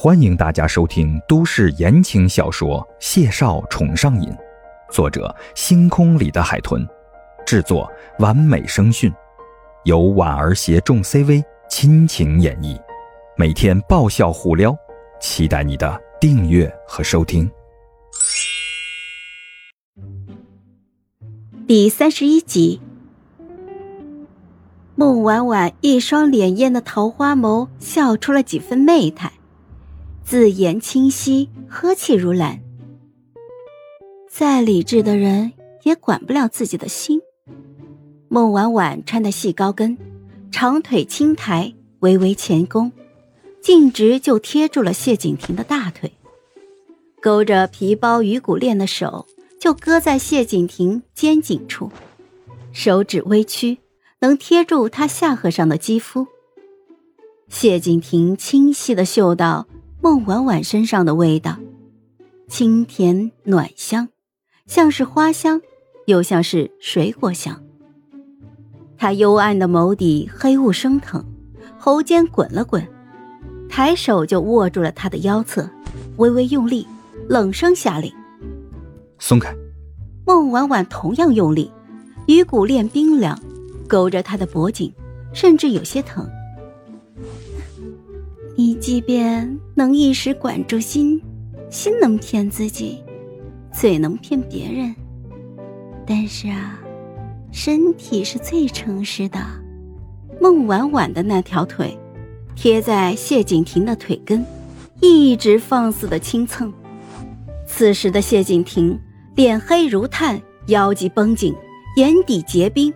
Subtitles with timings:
[0.00, 4.30] 欢迎大家收听都市言情小说《谢少宠上瘾》，
[4.92, 6.86] 作者：星空里的海豚，
[7.44, 9.12] 制作：完美声讯，
[9.82, 12.80] 由婉儿携众 CV 亲情演绎，
[13.36, 14.72] 每天爆笑互撩，
[15.20, 17.50] 期待你的订阅和收听。
[21.66, 22.80] 第三十一集，
[24.94, 29.32] 孟婉婉一双潋滟的桃花眸笑出了几分媚态。
[30.28, 32.60] 字言清晰，呵气如兰。
[34.28, 37.22] 再理智的人也管不了自己的心。
[38.28, 39.96] 孟婉婉穿的细高跟，
[40.50, 42.92] 长腿轻抬，微微前弓，
[43.62, 46.12] 径直就贴住了谢景亭的大腿。
[47.22, 49.26] 勾着皮包鱼骨链的手
[49.58, 51.90] 就搁在谢景亭肩颈处，
[52.70, 53.78] 手指微曲，
[54.20, 56.26] 能贴住他下颌上的肌肤。
[57.48, 59.66] 谢景亭清晰的嗅到。
[60.00, 61.56] 孟婉婉身上的味道，
[62.48, 64.08] 清甜暖香，
[64.66, 65.60] 像是花香，
[66.06, 67.62] 又像是水果香。
[68.96, 71.24] 他幽暗的眸底黑雾升腾，
[71.78, 72.86] 喉间滚了滚，
[73.68, 75.68] 抬手就握住了她的腰侧，
[76.16, 76.86] 微微用力，
[77.28, 78.12] 冷声下令
[79.18, 79.54] ：“松开。”
[80.24, 81.70] 孟婉婉同样用力，
[82.26, 83.40] 鱼骨链冰凉，
[83.88, 84.92] 勾着他的脖颈，
[85.32, 86.28] 甚至有些疼。
[88.56, 91.22] 你即便能一时管住心，
[91.70, 93.00] 心能骗自己，
[93.72, 94.92] 嘴能骗别人，
[96.04, 96.80] 但是啊，
[97.52, 99.38] 身体是最诚实的。
[100.40, 101.96] 孟婉婉的那条腿，
[102.56, 104.44] 贴在谢景亭的腿根，
[105.00, 106.72] 一直放肆的轻蹭。
[107.64, 108.98] 此时的谢景亭
[109.36, 111.54] 脸黑如炭，腰肌绷紧，
[111.96, 112.92] 眼底结冰，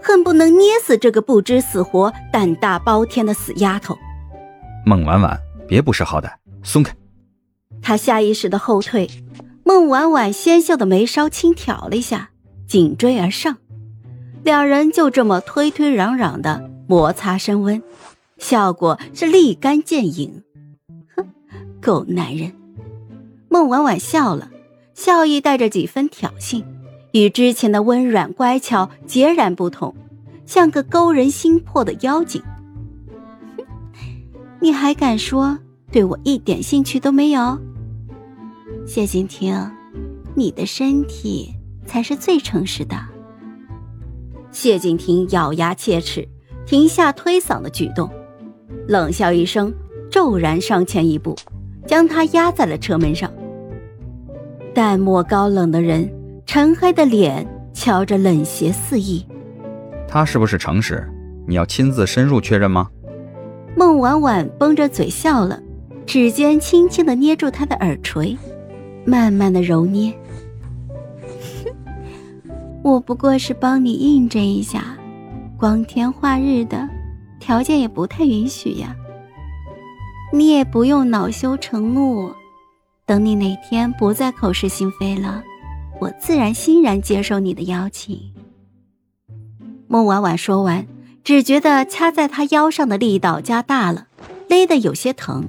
[0.00, 3.98] 恨不能捏死这个不知死活、胆大包天的死丫头。
[4.86, 5.36] 孟婉婉，
[5.70, 6.32] 别不识好歹，
[6.64, 6.92] 松开！
[7.80, 9.08] 他下意识的后退，
[9.62, 12.30] 孟婉婉纤秀的眉梢轻挑了一下，
[12.66, 13.56] 紧追而上，
[14.42, 17.80] 两人就这么推推攘攘的摩擦升温，
[18.36, 20.42] 效果是立竿见影。
[21.14, 21.28] 哼，
[21.80, 22.52] 狗男人！
[23.48, 24.50] 孟婉婉笑了，
[24.94, 26.64] 笑意带着几分挑衅，
[27.12, 29.94] 与之前的温软乖巧截然不同，
[30.44, 32.42] 像个勾人心魄的妖精。
[34.62, 35.58] 你还敢说
[35.90, 37.58] 对我一点兴趣都没有？
[38.86, 39.54] 谢景亭，
[40.34, 41.54] 你的身体
[41.86, 42.96] 才是最诚实的。
[44.50, 46.28] 谢景亭咬牙切齿，
[46.66, 48.10] 停下推搡的举动，
[48.86, 49.72] 冷笑一声，
[50.10, 51.34] 骤然上前一步，
[51.86, 53.32] 将他压在了车门上。
[54.74, 56.08] 淡漠高冷的人，
[56.44, 59.24] 沉黑的脸瞧着冷邪肆意。
[60.06, 61.08] 他是不是诚实？
[61.46, 62.88] 你要亲自深入确认吗？
[63.76, 65.62] 孟婉婉绷着嘴笑了，
[66.04, 68.36] 指尖轻轻的捏住他的耳垂，
[69.04, 70.12] 慢慢的揉捏。
[72.82, 74.96] 我不过是帮你印证一下，
[75.56, 76.88] 光天化日的，
[77.38, 78.94] 条件也不太允许呀。
[80.32, 82.30] 你也不用恼羞成怒，
[83.06, 85.42] 等你哪天不再口是心非了，
[86.00, 88.20] 我自然欣然接受你的邀请。
[89.88, 90.86] 孟婉婉说完。
[91.22, 94.06] 只觉得掐在他腰上的力道加大了，
[94.48, 95.48] 勒得有些疼。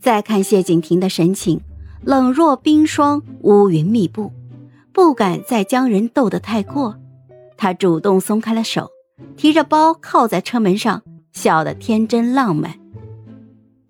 [0.00, 1.60] 再看谢景亭的神情，
[2.02, 4.30] 冷若冰霜，乌云密布，
[4.92, 6.96] 不敢再将人逗得太过。
[7.56, 8.90] 他主动松开了手，
[9.36, 11.02] 提着包靠在车门上，
[11.32, 12.78] 笑得天真浪漫。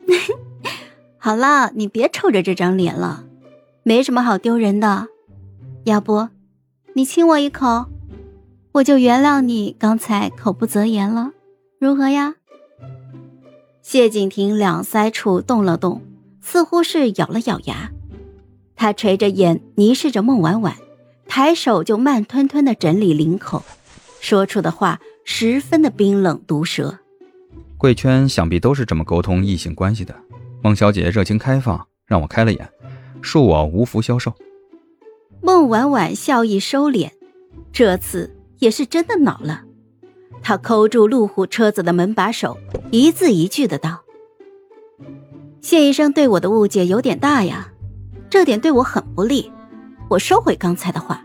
[1.19, 3.25] 好了，你别臭着这张脸了，
[3.82, 5.09] 没什么好丢人的。
[5.84, 6.28] 要不，
[6.94, 7.87] 你亲我一口。
[8.74, 11.30] 我就原谅你刚才口不择言了，
[11.78, 12.34] 如何呀？
[13.82, 16.02] 谢景亭两腮处动了动，
[16.40, 17.92] 似乎是咬了咬牙。
[18.74, 20.74] 他垂着眼凝视着孟婉婉，
[21.28, 23.62] 抬手就慢吞吞的整理领口，
[24.20, 26.98] 说出的话十分的冰冷毒舌。
[27.78, 30.12] 贵圈想必都是这么沟通异性关系的。
[30.64, 32.69] 孟小姐热情开放，让我开了眼，
[33.22, 34.34] 恕我无福消受。
[35.40, 37.12] 孟婉婉笑意收敛，
[37.72, 38.34] 这次。
[38.58, 39.62] 也是真的恼了，
[40.42, 42.56] 他抠住路虎车子的门把手，
[42.90, 44.02] 一字一句的道
[45.60, 47.72] ：“谢医生对我的误解有点大呀，
[48.30, 49.50] 这点对我很不利，
[50.08, 51.22] 我收回刚才的话。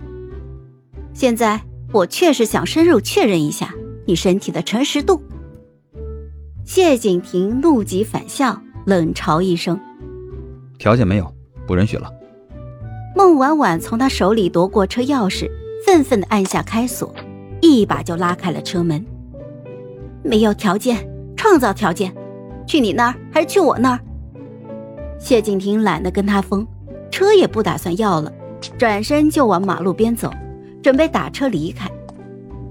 [1.14, 1.62] 现在
[1.92, 3.74] 我确实想深入确认一下
[4.06, 5.22] 你身体的诚实度。”
[6.66, 9.80] 谢景亭怒极反笑，冷嘲一声
[10.78, 11.34] ：“条件没有，
[11.66, 12.10] 不允许了。”
[13.16, 15.50] 孟婉婉从他手里夺过车钥匙。
[15.86, 17.14] 愤愤地按下开锁，
[17.62, 19.04] 一把就拉开了车门。
[20.24, 22.14] 没有条件，创造条件，
[22.68, 24.00] 去你那儿还是去我那儿？
[25.18, 26.66] 谢景亭懒得跟他疯，
[27.10, 28.32] 车也不打算要了，
[28.78, 30.32] 转身就往马路边走，
[30.84, 31.90] 准备打车离开。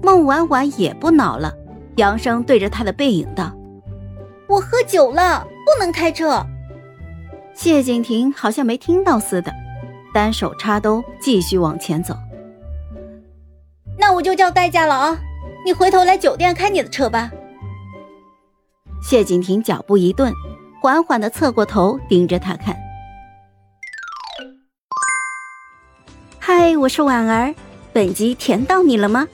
[0.01, 1.53] 孟婉婉也不恼了，
[1.97, 3.51] 扬声对着他的背影道
[4.47, 6.45] ：“我喝酒了，不能开车。”
[7.53, 9.51] 谢景亭好像没听到似的，
[10.13, 12.15] 单手插兜，继续往前走。
[13.99, 15.19] 那我就叫代驾了啊！
[15.65, 17.29] 你回头来酒店开你的车吧。
[19.03, 20.33] 谢景亭脚步一顿，
[20.81, 22.77] 缓缓的侧过头，盯着他看。
[26.39, 27.53] 嗨，我是婉儿，
[27.91, 29.27] 本集甜到你了吗？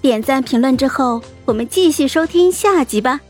[0.00, 3.20] 点赞评论之后，我们继续收听下集吧。